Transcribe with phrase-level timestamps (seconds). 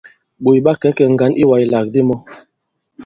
[0.43, 2.15] Ɓòt ɓa kɛ̀ ikè ŋgǎn iwàslàgàdi mɔ.